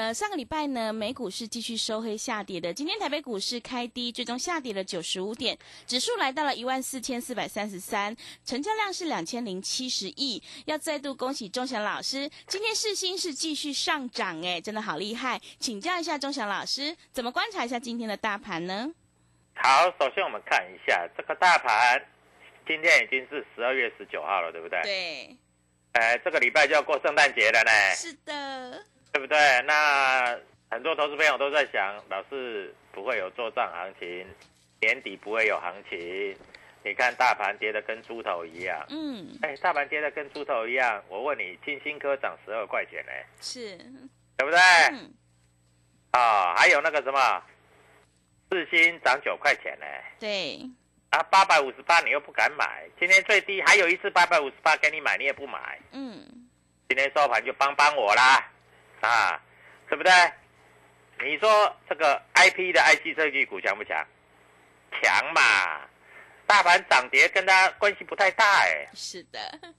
[0.00, 2.72] 呃，上个礼拜呢，美股是继续收黑下跌的。
[2.72, 5.54] 今天台北股市开低，最终下跌了九十五点，
[5.86, 10.42] 指数来到了一万四千四百三十三，成交量是两千零七十亿。
[10.64, 15.38] 要再度恭喜钟祥老师，今天市心是继续上涨，哎，真的好厉害！
[15.58, 18.90] 请教一下钟祥老师，怎么观察一下今天的大盘呢？
[19.56, 22.02] 好，首先我们看一下这个大盘，
[22.66, 24.80] 今天已经是十二月十九号了，对不对？
[24.80, 25.36] 对。
[25.92, 27.70] 呃，这个礼拜就要过圣诞节了呢。
[27.94, 28.82] 是的。
[29.12, 29.38] 对不对？
[29.66, 30.38] 那
[30.70, 34.26] 很多投资朋友都在想，老是不会有做账行情，
[34.80, 36.36] 年底不会有行情。
[36.82, 38.86] 你看大盘跌的跟猪头一样。
[38.88, 39.36] 嗯。
[39.42, 41.02] 哎，大盘跌的跟猪头一样。
[41.08, 43.12] 我问你，金星科涨十二块钱呢？
[43.40, 43.76] 是。
[44.36, 44.58] 对不对？
[44.92, 45.12] 嗯。
[46.12, 47.42] 啊，还有那个什么，
[48.50, 49.86] 四星涨九块钱呢？
[50.18, 50.60] 对。
[51.10, 55.78] 啊，八百五十八你又不敢买，今天最低还有一次八百五十八给你买，你也不买。
[55.92, 56.24] 嗯。
[56.88, 58.50] 今天收盘就帮帮我啦。
[59.00, 59.40] 啊，
[59.88, 60.12] 对不对？
[61.22, 63.96] 你说这个 I P 的 I C 设计股强不强？
[65.02, 65.80] 强嘛，
[66.46, 68.86] 大盘涨跌跟它关系不太大哎。
[68.94, 69.38] 是的，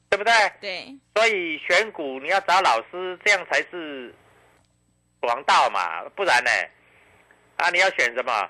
[0.09, 0.33] 对不对？
[0.61, 0.95] 对。
[1.15, 4.13] 所以选股你要找老师，这样才是
[5.21, 6.51] 王道嘛，不然呢？
[7.57, 8.49] 啊，你要选什么？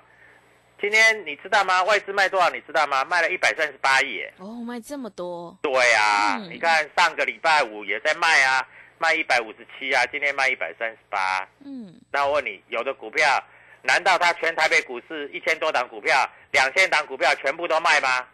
[0.82, 1.84] 今天你知道吗？
[1.84, 2.50] 外资卖多少？
[2.50, 3.06] 你知道吗？
[3.06, 4.22] 卖了一百三十八亿。
[4.38, 5.58] 哦，卖这么多。
[5.62, 8.68] 对啊，你看上个礼拜五也在卖啊。
[9.02, 11.48] 卖一百五十七啊，今天卖一百三十八。
[11.66, 13.44] 嗯，那我问你，有的股票，
[13.82, 18.28] 难道他全台北股市一千多档股票，两千档股票全部都卖吗？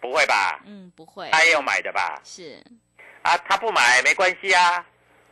[0.00, 0.60] 不会吧？
[0.64, 1.28] 嗯，不会。
[1.32, 2.20] 他也有买的吧？
[2.22, 2.62] 是。
[3.22, 4.86] 啊，他不买没关系啊，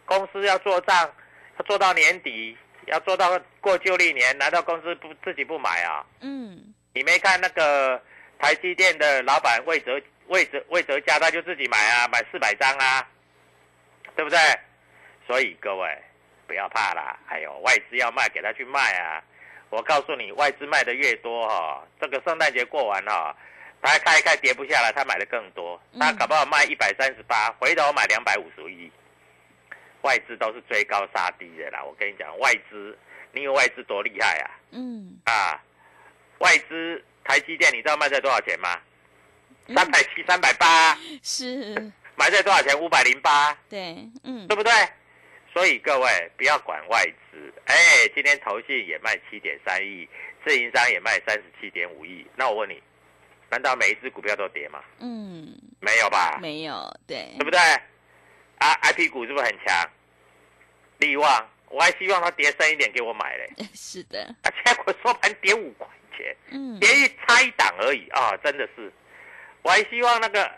[0.04, 1.08] 公司要做账，
[1.56, 2.56] 他做到年底，
[2.86, 6.04] 要做到过旧历年，难道公司不自己不买啊？
[6.20, 6.74] 嗯。
[6.92, 8.02] 你没看那个
[8.40, 13.08] 台积电的老板魏哲魏哲魏哲家，他就自己买啊，买四百张啊，
[14.16, 14.38] 对不对？
[15.32, 15.88] 所以各位
[16.46, 19.24] 不要怕啦，还有外资要卖，给他去卖啊！
[19.70, 23.34] 我告诉你，外资卖的越多哈，这个圣诞节过完了，
[23.80, 28.92] 他看一看跌不下来，他买的更多，他搞不好卖一百三十八，回头买两百五十一。
[30.02, 32.98] 外资都是追高杀低的啦，我跟你讲，外资，
[33.32, 34.50] 你有外资多厉害啊？
[34.72, 35.18] 嗯。
[35.24, 35.58] 啊，
[36.40, 38.78] 外资台积电，你知道卖在多少钱吗？
[39.74, 40.94] 三百七、三百八。
[41.22, 41.90] 是。
[42.16, 42.78] 买在多少钱？
[42.78, 43.56] 五百零八。
[43.70, 44.70] 对，嗯，对不对？
[45.52, 47.74] 所以各位不要管外资，哎，
[48.14, 50.08] 今天投信也卖七点三亿，
[50.44, 52.26] 自营商也卖三十七点五亿。
[52.36, 52.82] 那我问你，
[53.50, 54.82] 难道每一只股票都跌吗？
[54.98, 56.38] 嗯，没有吧？
[56.40, 56.74] 没有，
[57.06, 57.58] 对，对不对？
[58.58, 59.90] 啊，I P 股是不是很强？
[60.98, 63.50] 力旺，我还希望它跌深一点给我买嘞。
[63.74, 65.86] 是的，啊，结果收盘跌五块
[66.16, 68.90] 钱，嗯，跌一差一档而已啊，真的是。
[69.62, 70.50] 我还希望那个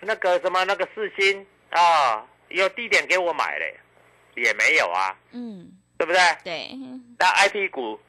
[0.00, 3.74] 那个什么那个四星啊，有低点给我买嘞。
[4.38, 6.20] 也没有啊，嗯，对不对？
[6.44, 6.70] 对。
[7.18, 8.00] 那 I P 股，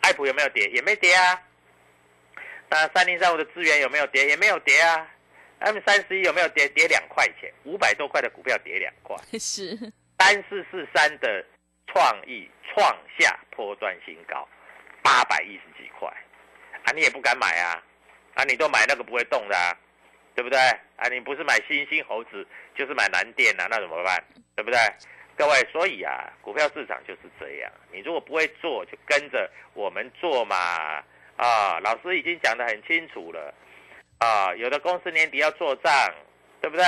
[0.00, 0.68] 爱普有没有跌？
[0.70, 1.42] 也没跌啊。
[2.68, 4.26] 那三零三五的资源有没有跌？
[4.26, 5.08] 也没有跌啊。
[5.58, 6.68] M 三十一有没有跌？
[6.68, 9.16] 跌两块钱，五百多块的股票跌两块。
[9.38, 9.74] 是。
[10.18, 11.44] 三四四三的
[11.86, 14.46] 创意创下破断新高，
[15.02, 16.08] 八百一十几块，
[16.84, 17.82] 啊，你也不敢买啊，
[18.34, 19.76] 啊，你都买那个不会动的，啊，
[20.34, 20.58] 对不对？
[20.96, 24.22] 啊，你不是买星星猴子，就是买蓝电啊，那怎么办？
[24.54, 24.78] 对不对？
[25.36, 27.70] 各位，所以啊，股票市场就是这样。
[27.92, 30.56] 你如果不会做，就跟着我们做嘛。
[31.36, 33.52] 啊，老师已经讲得很清楚了。
[34.18, 35.92] 啊，有的公司年底要做账，
[36.62, 36.84] 对不对？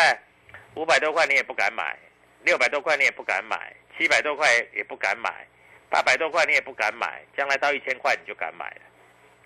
[0.75, 1.99] 五百多块你也不敢买，
[2.45, 5.47] 六百多块你也不敢买，七百多块也不敢买，
[5.91, 8.81] 八百多块你也不敢买，将来到一千块你就敢买了。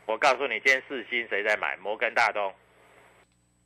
[0.06, 1.77] 我告诉你，今天四星谁在买？
[1.79, 2.55] 摩根大通。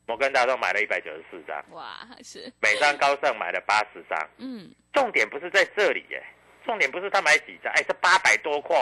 [0.06, 6.22] 摩根大通买了一百九十四张，哇，是美商高盛买了八十张，嗯，重点不是在这里耶，
[6.64, 8.76] 重点不是他买几张，哎，是八百多块，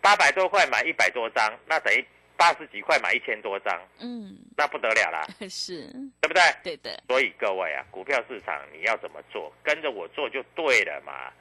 [0.00, 2.04] 八百多块买一百多张，那等于
[2.36, 5.88] 八十几块买一千多张，嗯，那不得了啦， 是，
[6.20, 6.42] 对不对？
[6.62, 7.02] 对的。
[7.08, 11.32] 所以各位啊，股票市场你要怎么做，跟着我做就对了嘛。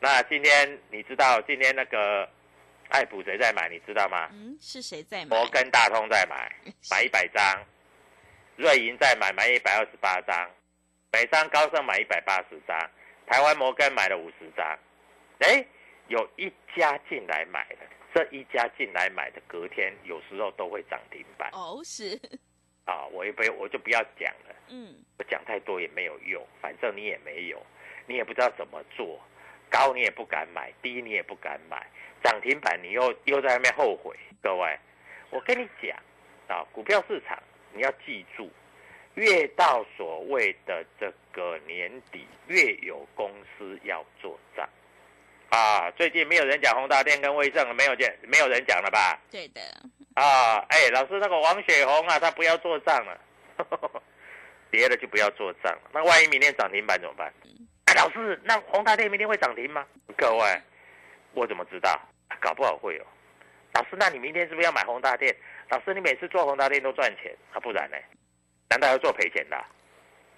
[0.00, 2.28] 那今天你知道今天那个
[2.88, 3.68] 爱普谁在买？
[3.68, 4.28] 你知道吗？
[4.32, 5.36] 嗯，是谁在买？
[5.36, 6.50] 摩根大通在买，
[6.90, 7.44] 买一百张。
[8.60, 10.50] 瑞银再买，买一百二十八张。
[11.10, 12.78] 北商高盛买一百八十张。
[13.26, 14.78] 台湾摩根买了五十张。
[15.38, 15.64] 哎，
[16.08, 17.78] 有一家进来买的，
[18.14, 21.48] 这一家进来买的，隔天有时候都会涨停板。
[21.54, 22.20] 哦，是。
[22.84, 24.54] 啊，我也不，我就不要讲了。
[24.68, 27.64] 嗯，我讲太多也没有用，反正你也没有，
[28.06, 29.18] 你也不知道怎么做，
[29.70, 31.86] 高你也不敢买，低你也不敢买，
[32.22, 34.14] 涨停板你又又在那边后悔。
[34.42, 34.78] 各位，
[35.30, 35.96] 我跟你讲
[36.48, 37.42] 啊，股票市场
[37.72, 38.50] 你要记住，
[39.14, 44.68] 越到所谓的这个年底，越有公司要做账。
[45.50, 49.18] 啊，最近没有人讲宏达电跟威盛了，没有见，没有人讲了吧？
[49.30, 49.60] 对的。
[50.14, 53.20] 啊，哎，老师，那个王雪红啊，他不要做账了，
[54.70, 55.90] 别的就不要做账了。
[55.92, 57.32] 那万一明天涨停板怎么办？
[57.86, 59.84] 哎，老师，那宏达电明天会涨停吗？
[60.16, 60.60] 各位，
[61.34, 62.00] 我怎么知道？
[62.40, 63.06] 搞不好会哦。
[63.72, 65.34] 老师，那你明天是不是要买宏大电？
[65.70, 67.96] 老师，你每次做宏大电都赚钱，啊，不然呢？
[68.68, 69.64] 难道要做赔钱的？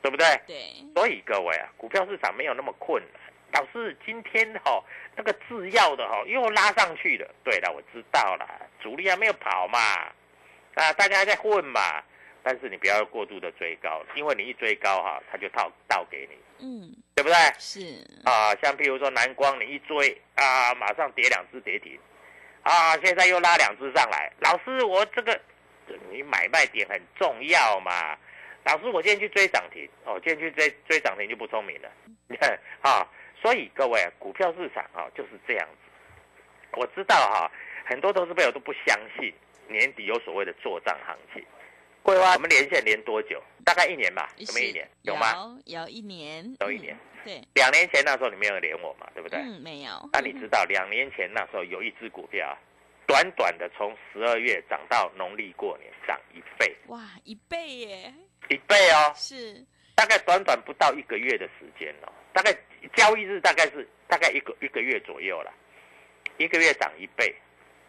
[0.02, 0.26] 对不对？
[0.46, 0.56] 对。
[0.94, 3.20] 所以各位啊，股票市场没有那么困难。
[3.54, 4.82] 老师，今天哈
[5.16, 7.28] 那个制药的哈又拉上去了。
[7.44, 8.46] 对了，我知道了，
[8.80, 9.78] 主力还没有跑嘛，
[10.74, 12.02] 啊，大家还在混嘛。
[12.44, 16.36] 但是你不要过度的追高，因为你一追高哈，他就套倒给你，
[16.66, 17.36] 嗯，对不对？
[17.56, 21.96] 是啊，像譬如说南光，你一追啊，马上跌两只跌停，
[22.62, 24.32] 啊，现在又拉两只上来。
[24.40, 25.40] 老师，我这个
[26.10, 28.16] 你买卖点很重要嘛。
[28.64, 31.90] 老师，我今天去追涨停，哦，今天去追追涨停就不聪明了，
[32.28, 33.06] 你 看啊。
[33.40, 36.78] 所以各位，股票市场啊就是这样子。
[36.78, 37.50] 我知道哈，
[37.84, 39.34] 很多投资朋友都不相信
[39.66, 41.44] 年底有所谓的做账行情。
[42.02, 43.42] 桂花，我们连线连多久？
[43.64, 44.28] 大概一年吧？
[44.36, 44.90] 有没有一年？
[45.02, 45.58] 有吗？
[45.66, 46.56] 有一年。
[46.60, 46.96] 有一年。
[47.24, 47.40] 对。
[47.54, 49.06] 两年前那时候你没有连我嘛？
[49.14, 49.38] 对不对？
[49.38, 49.90] 嗯，没有。
[50.12, 52.58] 那你知道两年前那时候有一只股票，
[53.06, 56.74] 短短的从十二月涨到农历过年，涨一倍。
[56.88, 58.14] 哇，一倍耶！
[58.48, 59.12] 一倍哦。
[59.14, 59.64] 是。
[59.94, 62.52] 大概短短不到一个月的时间哦，大概
[62.96, 65.52] 交易日大概是大概一个一个月左右了，
[66.38, 67.32] 一个月涨一倍，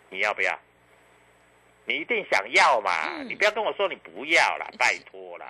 [0.10, 0.60] 你要不要？
[1.86, 3.22] 你一定想要嘛？
[3.24, 5.46] 你不要跟我说你不要啦，拜托了。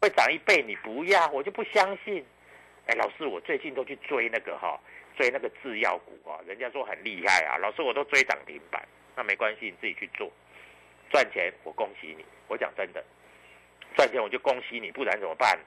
[0.00, 2.24] 会涨一倍你不要，我就不相信。
[2.86, 4.80] 哎，老师，我最近都去追那个哈，
[5.16, 7.56] 追那个制药股啊，人家说很厉害啊。
[7.58, 8.82] 老师，我都追涨停板，
[9.14, 10.32] 那没关系，你自己去做，
[11.10, 12.24] 赚钱我恭喜你。
[12.48, 13.04] 我讲真的。
[13.94, 15.58] 赚钱我就恭喜你，不然怎么办？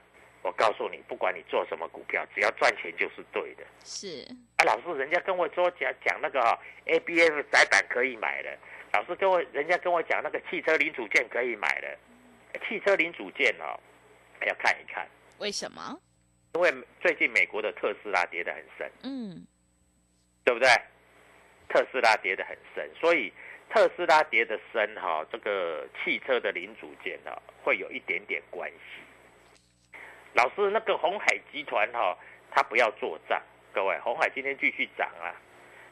[0.42, 3.64] 我告诉你，不管你做什么股票，只要赚钱就是对的。
[3.84, 4.22] 是
[4.58, 8.56] 啊，老师，人家跟我说讲讲那个哈，A B F 窄板可以买的。
[8.96, 11.98] 老师跟我，人家跟我讲那个汽车零组件可以买了。
[12.66, 13.78] 汽车零组件哦，
[14.46, 15.06] 要看一看。
[15.38, 16.00] 为什么？
[16.54, 16.72] 因为
[17.02, 18.90] 最近美国的特斯拉跌得很深。
[19.02, 19.46] 嗯，
[20.44, 20.68] 对不对？
[21.68, 23.32] 特斯拉跌得很深，所以。
[23.68, 29.98] 特斯拉跌得深哈，这个汽车的零组件哈，会有一点点关系。
[30.34, 32.16] 老师，那个红海集团哈，
[32.52, 33.42] 他不要做账。
[33.72, 35.34] 各位，红海今天继续涨啊！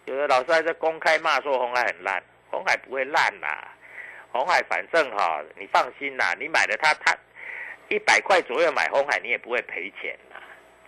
[0.04, 2.22] 有的老师还在公开骂说红海很烂，
[2.54, 3.48] 红海不会烂呐。
[4.30, 7.16] 红海反正哈，你放心啦，你买了它，它
[7.88, 10.36] 一百块左右买红海，你也不会赔钱呐。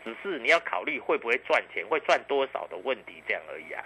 [0.05, 3.85] 只是你要考虑会不会赚钱，会赚多少的问题这样而已啊，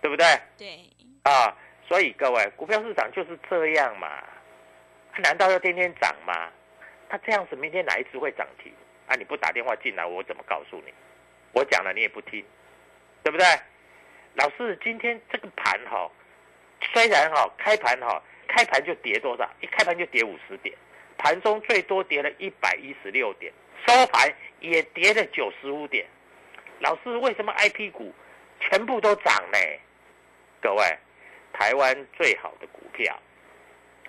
[0.00, 0.26] 对不对？
[0.56, 0.78] 对。
[1.24, 1.56] 啊。
[1.88, 4.22] 所以各位，股票市场就是这样嘛？
[5.18, 6.48] 难道要天天涨吗？
[7.10, 8.72] 那这样子，明天哪一次会涨停？
[9.08, 10.94] 啊，你不打电话进来，我怎么告诉你？
[11.52, 12.42] 我讲了你也不听，
[13.22, 13.44] 对不对？
[14.34, 16.10] 老师，今天这个盘哈，
[16.92, 19.48] 虽然哈开盘哈开盘就跌多少？
[19.60, 20.74] 一开盘就跌五十点，
[21.18, 23.52] 盘中最多跌了一百一十六点，
[23.86, 26.06] 收盘也跌了九十五点。
[26.80, 28.12] 老师，为什么 I P 股
[28.60, 29.58] 全部都涨呢？
[30.60, 30.84] 各位。
[31.54, 33.14] 台湾最好的股票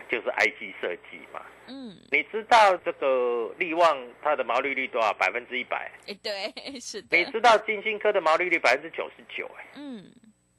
[0.09, 1.41] 就是 IC 设计嘛。
[1.67, 5.11] 嗯，你知道这个利旺它的毛利率多少？
[5.15, 5.91] 百分之一百。
[6.07, 7.17] 哎，对， 是的。
[7.17, 9.45] 你知道金星科的毛利率百分之九十九？
[9.59, 10.05] 哎，嗯，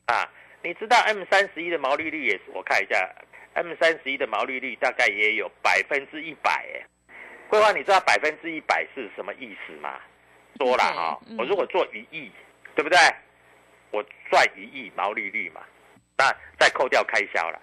[0.04, 0.30] 啊，
[0.64, 2.44] 你知道 M 三十一的毛利率也是？
[2.54, 3.14] 我看一下
[3.52, 6.50] ，M 三十一的毛利率大概也有百分之一百。
[6.50, 6.86] 哎，
[7.50, 10.00] 桂花，你知道百分之一百是什么意思吗？
[10.56, 12.32] 说了哈，我如果做一亿，
[12.74, 12.98] 对不对？
[13.90, 15.60] 我赚一亿毛利率嘛。
[16.16, 17.60] 那再扣掉开销了，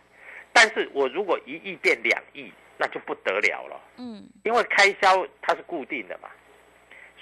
[0.53, 3.81] 但是我如果一亿变两亿，那就不得了了。
[3.97, 6.29] 嗯，因为开销它是固定的嘛，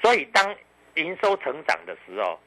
[0.01, 0.53] 所以当
[0.95, 2.38] 营收成长的时候，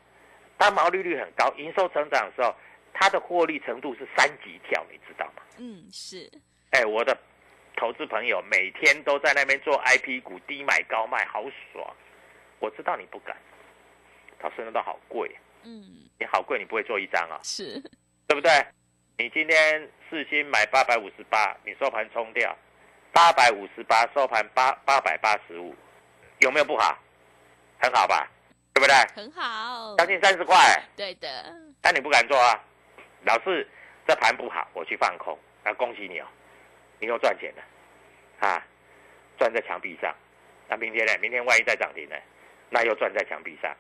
[0.58, 2.54] 当毛利率很高，营收成长的时候，
[2.92, 5.42] 它的获利程度是三级跳，你知道吗？
[5.58, 6.30] 嗯，是。
[6.70, 7.16] 哎，我的
[7.76, 11.96] 投资朋友每天都在那边做 IP 股，低买高卖，好爽。
[12.61, 13.37] 我知道你不敢，
[14.38, 15.34] 他身上都好贵。
[15.64, 17.40] 嗯，你好贵，你不会做一张啊？
[17.42, 17.80] 是。
[18.26, 18.50] 对不对？
[19.18, 22.56] 你今天四星买八百五十八，你收盘冲掉
[23.12, 25.75] 八百五十八，收盘八八百八十五，
[26.38, 26.99] 有没有不好？
[27.78, 28.26] 很好吧，
[28.72, 28.94] 对不对？
[29.14, 30.56] 很好，将近三十块。
[30.96, 31.28] 对的。
[31.82, 32.58] 但你不敢做啊，
[33.25, 33.67] 老是
[34.07, 36.26] 这盘不好，我去放空，那恭喜你哦，
[36.99, 37.62] 你又赚钱了，
[38.47, 38.67] 啊，
[39.38, 40.14] 赚在墙壁上。
[40.69, 41.12] 那明天呢？
[41.21, 42.17] 明天万一再涨停呢？
[42.71, 43.75] 那又赚在墙壁上。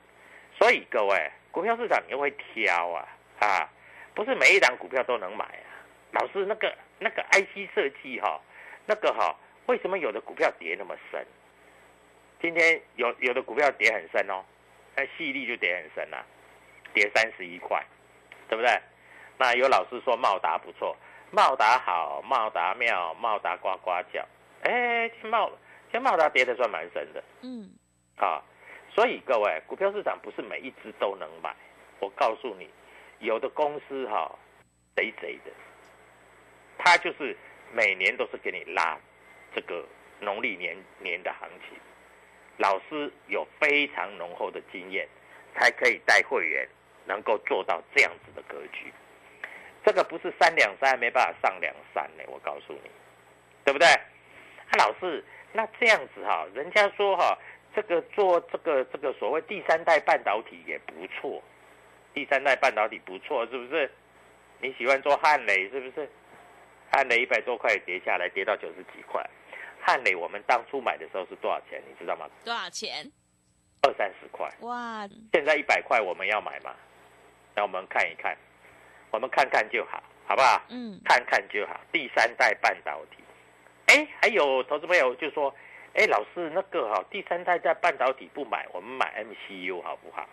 [0.58, 3.08] 所以各位，股票市场你又会挑啊
[3.40, 3.68] 啊，
[4.14, 5.66] 不是每一档股票都能买啊。
[6.12, 8.40] 老师，那个那个 IC 设计哈，
[8.86, 9.34] 那个哈，
[9.66, 11.26] 为什么有的股票跌那么深？
[12.40, 14.44] 今天有有的股票跌很深哦，
[14.94, 16.24] 那细粒就跌很深了，
[16.92, 17.82] 跌三十一块，
[18.48, 18.80] 对不对？
[19.42, 20.96] 那有老师说茂达不错，
[21.32, 24.24] 茂达好，茂达妙，茂达呱呱叫，
[24.62, 25.50] 哎，茂，
[25.90, 27.68] 天茂达跌的算蛮深的，嗯，
[28.18, 28.40] 啊。
[28.94, 31.52] 所以各位，股票市场不是每一只都能买。
[31.98, 32.70] 我告诉你，
[33.18, 34.30] 有的公司哈，
[34.94, 35.50] 贼贼的，
[36.78, 37.36] 他就是
[37.72, 38.96] 每年都是给你拉
[39.56, 39.84] 这个
[40.20, 41.76] 农历年年的行情。
[42.58, 45.08] 老师有非常浓厚的经验，
[45.56, 46.68] 才可以带会员
[47.06, 48.92] 能够做到这样子的格局。
[49.84, 52.90] 这个不是三两三没办法上两三呢，我告诉你，
[53.64, 53.86] 对不对？
[53.88, 57.38] 啊，老师，那这样子哈，人家说哈。
[57.74, 61.42] 这个做这个这个所谓第三代半导体也不错，
[62.12, 63.90] 第三代半导体不错，是不是？
[64.60, 66.06] 你喜欢做汉磊是不是？
[66.90, 69.26] 汉磊一百多块跌下来，跌到九十几块。
[69.80, 71.82] 汉磊我们当初买的时候是多少钱？
[71.88, 72.28] 你知道吗？
[72.44, 73.10] 多少钱？
[73.80, 74.46] 二三十块。
[74.60, 75.08] 哇！
[75.32, 76.74] 现在一百块我们要买吗？
[77.56, 78.36] 那我们看一看，
[79.12, 80.60] 我们看看就好，好不好？
[80.70, 81.00] 嗯。
[81.04, 81.80] 看看就好。
[81.92, 83.22] 第三代半导体，
[83.86, 85.54] 哎，还有投资朋友就说。
[85.94, 90.26] 哎，老师，那个哈，第三代在半导体不买，我们买 MCU 好不好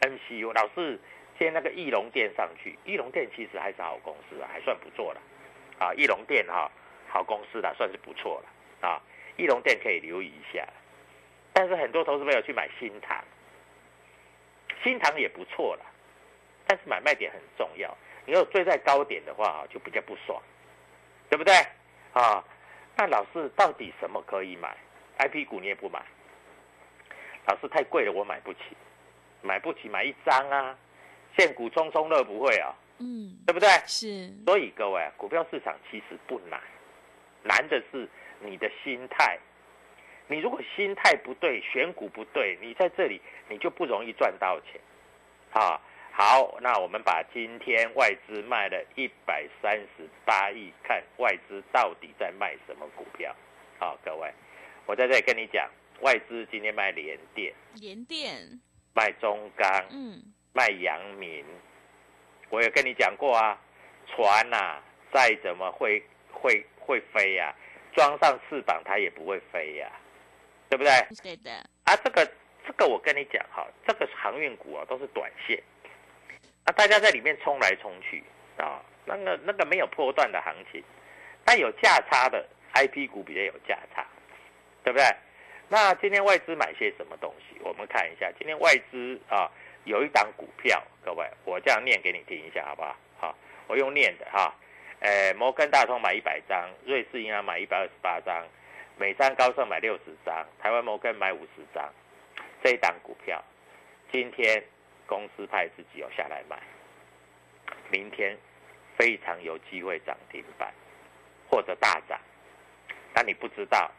[0.00, 0.98] ？MCU，老师，
[1.38, 5.20] 现在那个翼龙电上去，翼龙电其实还是好公司啊，还算不错了，
[5.78, 6.68] 啊，翼龙电哈，
[7.06, 9.00] 好公司的算是不错了，啊，
[9.36, 10.66] 翼龙电可以留意一下。
[11.52, 13.22] 但是很多投资朋友去买新塘，
[14.82, 15.86] 新塘也不错了，
[16.66, 17.96] 但是买卖点很重要，
[18.26, 20.42] 你要追在高点的话就比较不爽，
[21.30, 21.54] 对不对？
[22.12, 22.44] 啊。
[22.98, 24.74] 那老师到底什么可以买
[25.18, 26.02] ？I P 股你也不买，
[27.46, 28.60] 老师太贵了，我买不起，
[29.42, 30.74] 买不起买一张啊！
[31.36, 33.68] 现股冲冲乐不会啊，嗯，对不对？
[33.86, 34.32] 是。
[34.46, 36.58] 所以各位，股票市场其实不难，
[37.42, 38.08] 难的是
[38.40, 39.38] 你的心态。
[40.26, 43.20] 你如果心态不对，选股不对，你在这里
[43.50, 44.80] 你就不容易赚到钱，
[45.52, 45.78] 啊。
[46.18, 53.36] 好，那我们把今天外资卖了一百三十八亿，看外资到底在卖什么股票。
[53.78, 54.32] 好，各位，
[54.86, 55.68] 我在这里跟你讲，
[56.00, 58.32] 外资今天卖联电，联电
[58.94, 60.22] 卖中钢，嗯，
[60.54, 61.44] 卖阳明。
[62.48, 63.60] 我有跟你讲过啊，
[64.06, 64.80] 船呐，
[65.12, 67.54] 再怎么会会会飞呀，
[67.94, 69.92] 装上翅膀它也不会飞呀，
[70.70, 70.90] 对不对？
[71.22, 71.52] 对的。
[71.84, 72.26] 啊，这个
[72.66, 75.62] 这个我跟你讲哈，这个航运股啊都是短线。
[76.66, 78.24] 那大家在里面冲来冲去
[78.56, 80.82] 啊，那个那个没有破断的行情，
[81.44, 84.04] 但有价差的 I P 股比较有价差，
[84.82, 85.06] 对不对？
[85.68, 87.56] 那今天外资买些什么东西？
[87.60, 89.48] 我们看一下，今天外资啊
[89.84, 92.96] 有一档股票，各位，我这样念给你听一下，好不好？
[93.20, 94.52] 好，我用念的哈，
[94.98, 98.44] 呃，摩根大通买一百张，瑞士银行买一百二十八张，
[98.96, 101.88] 美商高盛买六十张，台湾摩根买五十张，
[102.60, 103.40] 这一档股票
[104.10, 104.64] 今天。
[105.06, 106.58] 公司派自己要下来买，
[107.90, 108.36] 明天
[108.96, 110.72] 非常有机会涨停板
[111.48, 112.18] 或者大涨，
[113.12, 113.90] 但你不知道，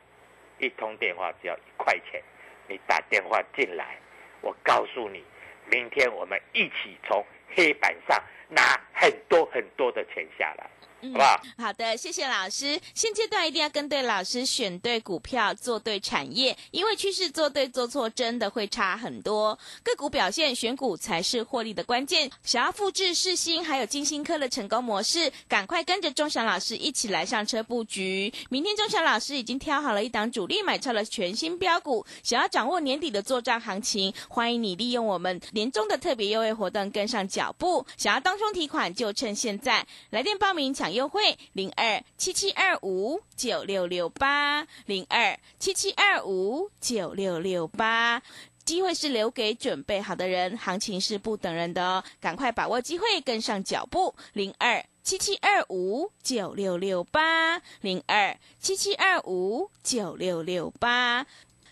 [0.60, 2.22] 一通电话只要一块钱，
[2.68, 3.98] 你打电话进来，
[4.42, 5.24] 我告诉你，
[5.66, 8.62] 明天我们一起从黑板上拿
[8.94, 10.70] 很多很多的钱下来。
[11.02, 11.42] 好不好？
[11.58, 12.80] 好的，谢谢老师。
[12.96, 19.58] 现阶段一定要跟对老师，选对股票，做对产业，因为趋势做对做错真的会差很多。
[19.84, 22.30] 个股表现，选股才是获利的关键。
[22.44, 28.34] 想要复制世新还有金星科的成功模式，赶快跟着钟祥老师一起来上车布局。
[28.50, 37.86] 明天钟祥老师已经挑好了一档主力买超了全新标股，想要掌握年底的作战行情，欢迎你利用我们年终的特别优惠活动跟上脚步。
[37.98, 40.87] 想要当中提款，就趁现在来电报名抢。
[40.94, 48.22] 优惠零二七七二五九六六八零二七七二五九六六八，
[48.66, 61.26] 机会是留给准备好的人，行情是不等人的哦，赶快把握机会，跟上脚步零二七七二五九六六八零二七七二五九六六八。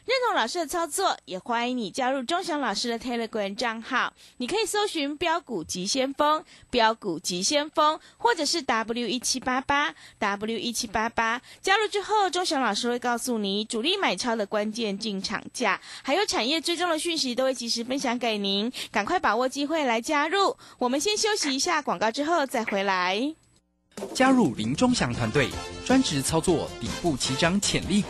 [0.05, 4.13] 认同老师的操作，也欢迎你加入钟祥老师的 Telegram 账号。
[4.38, 11.41] 你可以搜寻“标股急先锋”、“标股急先锋”，或者是 W 一七八八 W 一七八八。
[11.59, 18.71] 加入之后，钟祥老师会告诉你主力买超的关键进场价，还有产业追踪的讯息，都会及时分享给您。
[18.91, 20.55] 赶快把握机会来加入。
[20.77, 23.33] 我们先休息一下广告，之后再回来。
[24.13, 25.50] 加入林钟祥团队，
[25.83, 28.09] 专职操作底部起涨潜力股。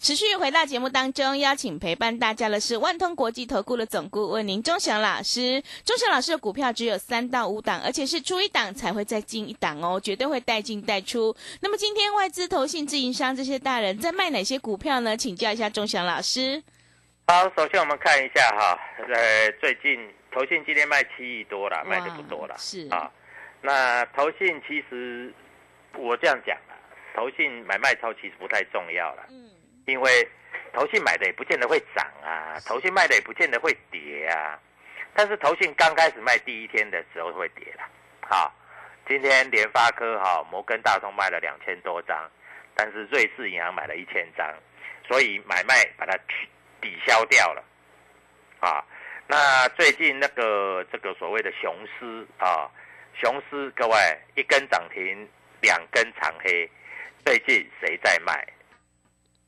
[0.00, 5.60] 持续回到节目当中，邀请陪伴大家的是万通国际投顾的总顾问林忠祥老师。
[5.84, 11.34] 忠祥老师的股票只有三到五档，而且是出一档才会再进一档哦，绝对会带进带出。
[11.60, 15.16] 那么今天外资、投信、自营商这些大人在卖哪些股票呢？
[15.16, 16.62] 请教一下忠祥老师。
[17.26, 18.78] 好，首先我们看一下哈，
[19.12, 19.98] 呃，最近
[20.30, 23.10] 投信今天卖七亿多了，卖的不多了，是啊。
[23.60, 25.34] 那投信其实
[25.96, 26.72] 我这样讲啊，
[27.16, 29.26] 投信买卖超其实不太重要了。
[29.30, 29.50] 嗯。
[29.88, 30.28] 因为
[30.74, 34.58] 投信买的也不见得会涨啊，投信卖的也不见得会跌啊。
[35.14, 37.82] 但是投信刚开始卖第一天的时候会跌了。
[38.20, 38.54] 好，
[39.08, 42.30] 今天联发科哈，摩根大通卖了两千多张，
[42.74, 44.46] 但是瑞士银行买了一千张，
[45.08, 46.14] 所以买卖把它
[46.82, 47.64] 抵消掉了。
[48.60, 48.84] 啊，
[49.26, 52.70] 那最近那个这个所谓的雄狮啊，
[53.14, 53.96] 雄狮各位
[54.34, 55.26] 一根涨停，
[55.62, 56.70] 两根长黑，
[57.24, 58.46] 最近谁在卖？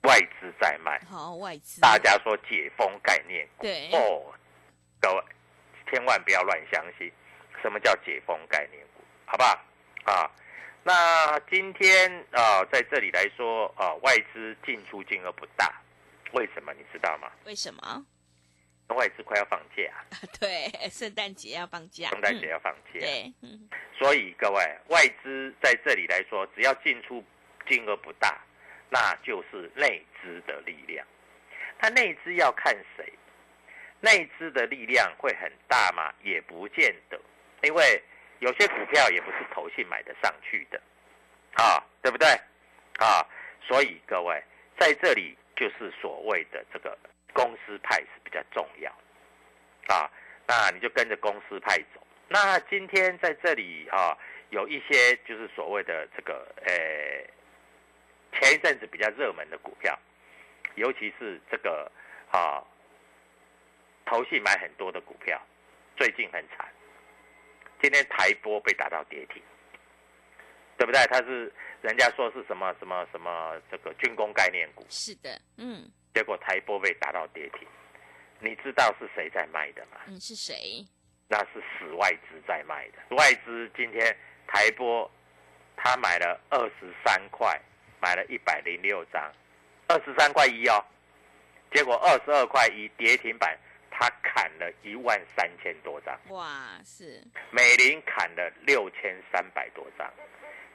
[0.02, 3.90] 外资在卖，好外资，大家说解封概念，对。
[3.92, 4.32] 哦，
[5.00, 5.22] 各位
[5.90, 7.12] 千万不要乱相信，
[7.60, 9.60] 什么叫解封概念股，好不好？
[10.04, 10.30] 啊，
[10.82, 15.70] 那今天啊，在这里来说啊，外资进出金额不大，
[16.32, 17.30] 为什么你知道吗？
[17.44, 18.06] 为什么？
[18.88, 19.92] 外资快要放假，
[20.40, 23.32] 对，圣诞节要放假，圣诞节要放假，对，
[23.96, 27.22] 所以各位外资在这里来说，只要进出
[27.68, 28.40] 金额不大。
[28.92, 31.06] 那就是内资的力量，
[31.80, 33.12] 那内资要看谁？
[34.00, 36.12] 内资的力量会很大吗？
[36.24, 37.20] 也不见得，
[37.62, 38.02] 因为
[38.40, 40.80] 有些股票也不是投信买得上去的，
[41.54, 42.28] 啊，对不对？
[42.98, 43.24] 啊，
[43.62, 44.42] 所以各位
[44.76, 46.98] 在这里就是所谓的这个
[47.32, 48.90] 公司派是比较重要，
[49.94, 50.10] 啊，
[50.48, 52.04] 那你就跟着公司派走。
[52.26, 57.24] 那今天在这里啊，有一些就是所谓的这个呃。
[58.32, 59.98] 前一阵子比较热门的股票，
[60.76, 61.90] 尤其是这个
[62.30, 62.62] 啊，
[64.06, 65.40] 投信买很多的股票，
[65.96, 66.68] 最近很惨。
[67.82, 69.42] 今天台波被打到跌停，
[70.76, 71.00] 对不对？
[71.06, 75.90] 它是人家说是什么什么什么这个军工概念股，是的，嗯。
[76.12, 77.66] 结果台波被打到跌停，
[78.40, 80.00] 你知道是谁在卖的吗？
[80.06, 80.84] 嗯，是谁？
[81.28, 83.16] 那是死外资在卖的。
[83.16, 84.16] 外资今天
[84.46, 85.10] 台波
[85.76, 87.60] 他买了二十三块。
[88.00, 89.30] 买了一百零六张，
[89.88, 90.82] 二十三块一哦，
[91.72, 93.58] 结果二十二块一跌停板，
[93.90, 96.18] 他砍了一万三千多张。
[96.28, 97.22] 哇，是。
[97.50, 100.10] 美林砍了六千三百多张，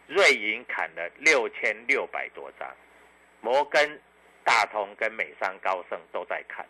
[0.08, 2.70] 瑞银砍了六千六百多张，
[3.42, 4.00] 摩根
[4.44, 6.66] 大通跟美商高盛都在砍。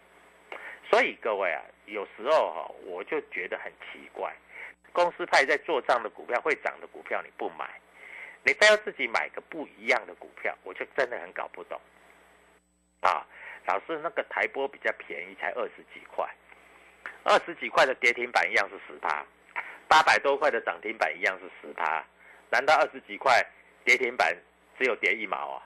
[0.90, 4.34] 所以各位啊，有时候哈，我就觉得很奇怪，
[4.94, 7.70] 公司派在做账的股票会涨的股票你不买。
[8.46, 11.82] 你非要自己买个不一样的股票，我就真的很搞不懂。
[13.02, 13.26] 啊，
[13.66, 16.30] 老师，那个台波比较便宜，才二十几块，
[17.24, 19.26] 二十几块的跌停板一样是十趴，
[19.88, 22.06] 八百多块的涨停板一样是十趴，
[22.52, 23.44] 难道二十几块
[23.84, 24.36] 跌停板
[24.78, 25.64] 只有跌一毛啊？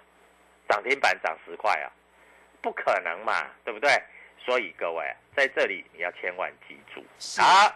[0.69, 1.91] 涨停板涨十块啊？
[2.61, 3.91] 不可能嘛，对不对？
[4.37, 7.03] 所以各位在这里你要千万记住。
[7.41, 7.75] 好，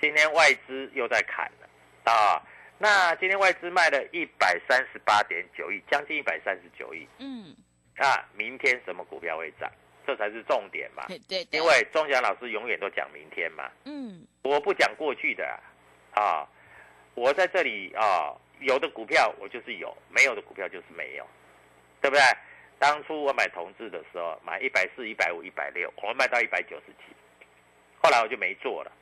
[0.00, 2.40] 今天外资又在砍了啊。
[2.84, 7.08] 那今天外资卖了一百三十八点九亿，将近一百三十九亿。
[7.18, 7.56] 嗯，
[7.96, 9.72] 啊，明天什么股票会涨？
[10.06, 11.02] 这才是重点嘛。
[11.26, 13.70] 对，因为钟祥老师永远都讲明天嘛。
[13.86, 15.58] 嗯，我不讲过去的
[16.12, 16.46] 啊，
[17.14, 21.26] 我在这里啊，有的股票我就是有，没有的股票就是没有，
[22.02, 22.22] 对不对？
[22.78, 27.16] 当初我买同志的时候，买一百四、一百五、一百六，我卖到一百九十几，
[28.02, 28.92] 后来我就没做了。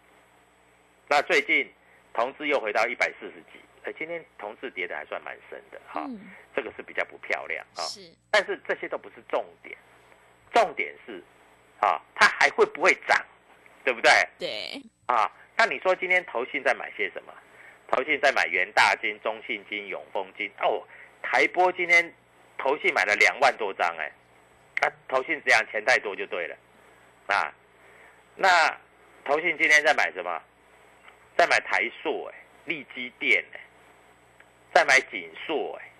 [1.08, 1.68] 那最近。
[2.14, 6.08] 同志又回到一百四十几，呃，今天同志跌的还算蛮深的哈，
[6.54, 7.82] 这个是比较不漂亮啊。
[7.82, 9.76] 是，但是这些都不是重点，
[10.52, 11.22] 重点是，
[11.80, 13.20] 啊，它还会不会涨，
[13.84, 14.10] 对不对？
[14.38, 14.82] 对。
[15.06, 17.32] 啊，那你说今天投信在买些什么？
[17.88, 20.50] 投信在买元大金、中信金、永丰金。
[20.60, 20.82] 哦，
[21.22, 22.14] 台波今天
[22.56, 24.10] 投信买了两万多张，哎，
[24.80, 26.56] 那投信这样钱太多就对了，
[27.26, 27.52] 啊，
[28.36, 28.48] 那
[29.24, 30.40] 投信今天在买什么？
[31.36, 32.34] 在买台塑，哎，
[32.66, 33.60] 利基电，哎，
[34.74, 35.92] 在买锦硕，哎，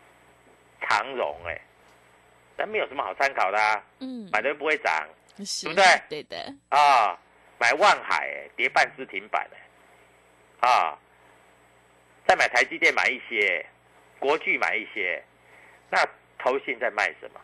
[0.87, 1.61] 长荣，哎，
[2.57, 5.85] 那没有什么好参考的啊，嗯，买的不会涨，对不对？
[6.09, 7.19] 对的，啊。
[7.59, 9.49] 买万海，跌半只停板，
[10.63, 10.99] 啊，
[12.27, 13.65] 再买台积电买一些，
[14.19, 15.23] 国巨买一些，
[15.89, 16.05] 那
[16.41, 17.41] 投信在卖什么？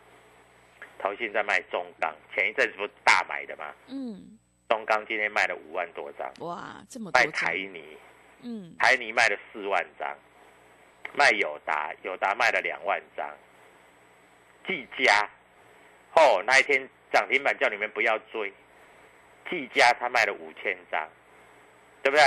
[1.01, 3.73] 投信在卖中钢，前一阵子不是大买的吗？
[3.87, 4.37] 嗯，
[4.67, 7.17] 中钢今天卖了五万多张，哇，这么多！
[7.17, 7.97] 卖台泥，
[8.41, 10.17] 嗯，台泥卖了四万张，
[11.13, 13.27] 卖友达，友达卖了两万张，
[14.67, 15.29] 技嘉，
[16.15, 18.53] 哦，那一天涨停板叫你们不要追。
[19.49, 21.09] 技嘉他卖了五千张，
[22.03, 22.23] 对不对？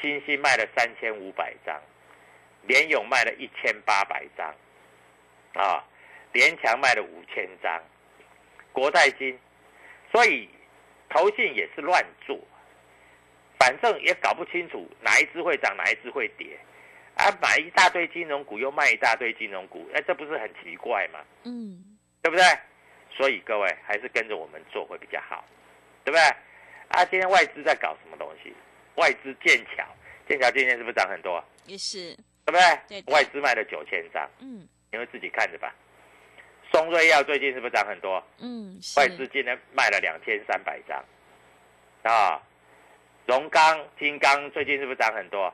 [0.00, 1.80] 新兴卖了三千五百张，
[2.62, 4.54] 联勇卖了一千八百张，
[5.54, 5.84] 啊，
[6.32, 7.82] 联强卖了五千张，
[8.72, 9.38] 国泰金，
[10.12, 10.48] 所以
[11.08, 12.38] 投信也是乱做，
[13.58, 16.58] 反正也搞不清楚哪一只会涨，哪一只会跌，
[17.18, 21.18] 啊，买一大堆金融股又卖一大堆金融股，哎，这不是很奇怪吗？
[21.42, 22.44] 嗯，对不对？
[23.10, 25.44] 所以各位还是跟着我们做会比较好，
[26.04, 26.20] 对不对？
[26.88, 28.54] 啊，今天外资在搞什么东西？
[28.94, 29.84] 外资剑桥，
[30.28, 31.44] 剑桥今天是不是涨很多？
[31.66, 32.14] 也是，
[32.46, 33.02] 对不对？
[33.12, 35.74] 外资卖了九千张，嗯，你们自己看着吧。
[36.72, 38.22] 松瑞药最近是不是涨很多？
[38.38, 41.04] 嗯，外资今天卖了两千三百张，
[42.04, 42.40] 啊，
[43.26, 45.52] 荣钢、金刚最近是不是涨很多？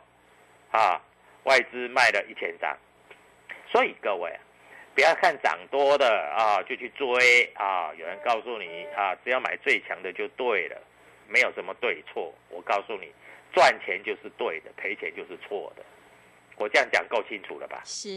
[0.70, 1.00] 啊，
[1.44, 2.76] 外资卖了一千张。
[3.70, 4.40] 所以各位啊，
[4.94, 10.80] 不要看涨多的啊就去追啊，有人告诉你啊，只要买最强的就对了。
[11.26, 13.10] 没有什么对错，我告诉你，
[13.54, 15.82] 赚钱就是对的，赔钱就是错的。
[16.56, 17.80] 我这样讲够清楚了吧？
[17.84, 18.08] 是，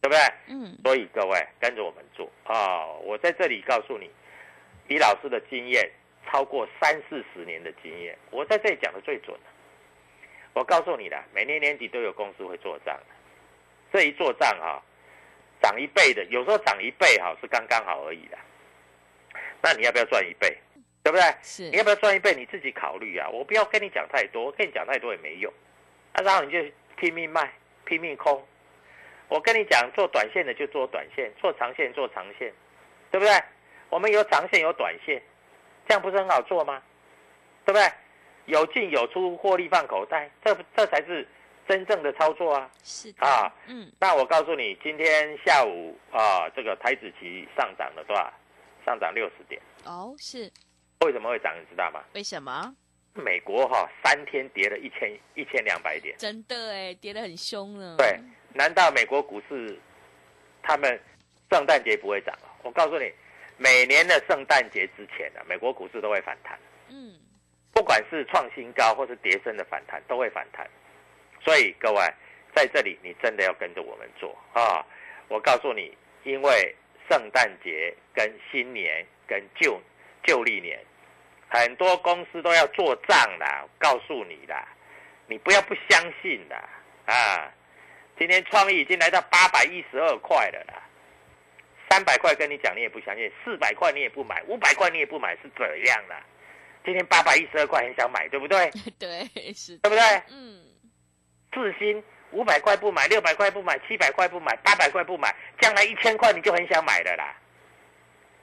[0.00, 0.18] 对不对？
[0.48, 0.74] 嗯。
[0.82, 2.86] 所以各位跟着我们做啊！
[3.04, 4.10] 我在这里告诉你，
[4.88, 5.88] 李老师的经验
[6.26, 9.38] 超过三四十年的经验，我在这里讲的最准
[10.56, 12.98] 我告诉你的，每年年底都有公司会做账，
[13.92, 14.82] 这一做账哈，
[15.60, 18.38] 涨一倍的，有时候涨一倍哈是刚刚好而已的。
[19.60, 20.56] 那你要不要赚一倍？
[21.02, 21.22] 对不对？
[21.42, 22.34] 是，你要不要赚一倍？
[22.34, 23.28] 你自己考虑啊！
[23.28, 25.52] 我不要跟你讲太多，跟你讲太多也没用。
[26.14, 26.58] 啊，然后你就
[26.96, 27.52] 拼命卖，
[27.84, 28.42] 拼命空。
[29.28, 32.50] 我跟你讲，做短线的就做短线，做长线做长线，
[33.10, 33.38] 对不对？
[33.90, 35.22] 我们有长线有短线，
[35.86, 36.82] 这样不是很好做吗？
[37.66, 37.92] 对不对？
[38.46, 41.26] 有进有出，获利放口袋，这这才是
[41.68, 42.70] 真正的操作啊！
[42.82, 43.90] 是啊，嗯。
[44.00, 48.32] 那我告诉你，今天下午啊，这个台子期上涨了多少？
[48.84, 49.60] 上涨六十点。
[49.84, 50.50] 哦，是。
[51.04, 51.54] 为什么会涨？
[51.60, 52.02] 你知道吗？
[52.14, 52.74] 为什么？
[53.12, 57.94] 美国哈三天跌了一千一千两百点，真的哎，跌得很凶呢。
[57.96, 58.20] 对，
[58.52, 59.78] 难道美国股市
[60.62, 61.00] 他们
[61.50, 63.10] 圣诞节不会涨我告诉你，
[63.56, 66.58] 每年的圣诞节之前啊，美国股市都会反弹。
[66.90, 67.14] 嗯，
[67.76, 70.66] 不管是创新高或是跌升的反弹，都会反弹。
[71.44, 72.00] 所以各位
[72.54, 74.82] 在这里，你真的要跟着我们做啊！
[75.28, 76.74] 我告诉你，因为
[77.06, 79.78] 圣诞节跟新年跟旧
[80.24, 80.82] 旧历年。
[81.50, 84.56] 很多公司都要做账啦，告诉你的，
[85.26, 86.56] 你不要不相信的
[87.04, 87.52] 啊！
[88.18, 90.82] 今天创意已经来到八百一十二块了啦，
[91.90, 96.16] 三百块跟你讲你也不相信，四百块你也不买，五百块你也不买，是怎样的？
[96.86, 98.70] 今天八百一十二块很想买，对不对？
[98.98, 100.02] 对，是，对不对？
[100.30, 100.62] 嗯。
[101.52, 107.36] 四星五百块不买，六百块不买，七百块不买，八百块不买，将来一千块你就很想买的啦。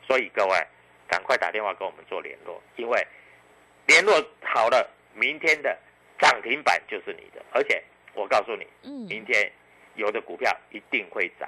[0.05, 0.57] 所以各位。
[1.05, 3.07] 赶快打电话跟我们做联络，因为
[3.85, 5.77] 联络好了，明天的
[6.17, 7.45] 涨停板就是你的。
[7.51, 7.83] 而且
[8.15, 8.65] 我告诉你，
[9.05, 9.51] 明天
[9.93, 11.47] 有的股票一定会涨，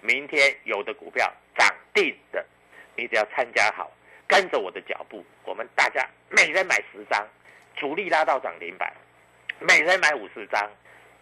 [0.00, 2.44] 明天有的股票涨定的，
[2.96, 3.92] 你只要参加好，
[4.26, 7.26] 跟着我的脚步，我们大家每人买十张，
[7.76, 8.92] 主力拉到涨停板，
[9.60, 10.70] 每人买五十张，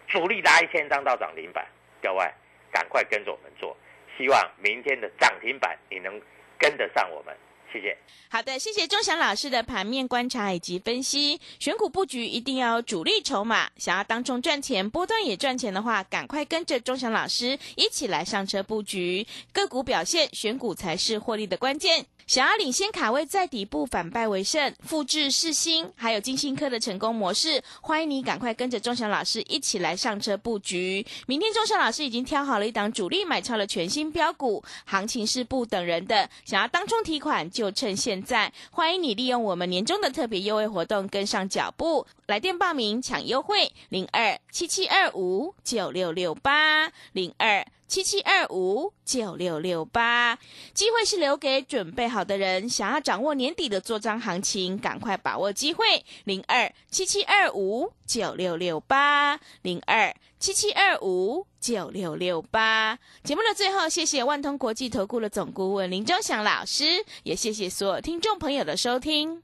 [0.07, 1.65] 主力拉一千张到涨停板。
[2.01, 2.25] 各位
[2.71, 3.75] 赶快跟着我们做，
[4.17, 6.21] 希望明天的涨停板你能
[6.57, 7.35] 跟得上我们。
[7.71, 7.97] 谢谢。
[8.29, 11.41] 好的，谢谢钟祥老师的盘面观察以及分析。
[11.59, 22.05] 选股布局一定要有主力筹码，想要当中赚钱、波段也赚钱的话，赶快跟着钟祥老师一起来上车布局个股表现，选股才是获利的关键。
[22.27, 31.03] 想要领先卡位在底部反败为胜，复制世新还有金星科的成功模式，欢迎你赶快跟着钟祥老师一起来上车布局。
[31.25, 37.63] 明天钟祥老师已经挑好了一档主力买超的全新标股，行情是不等人的，想要当中提款就。
[37.63, 47.65] 就趁现在，欢迎你利用我们年终的特别优惠活动跟上脚步，来电报名抢优惠零二七七二五九六六八零二。
[47.93, 50.35] 七七二五九六六八，
[50.73, 52.67] 机会是留给准备好的人。
[52.67, 56.03] 想要掌握年底的做账行情，赶快把握机会。
[56.23, 62.97] 零二七七二五九六六八，零二七七二五九六六八。
[63.23, 69.43] 节目的最后，谢谢万通国际投顾的总顾问林忠祥老师，也谢谢所有听众朋友的收听。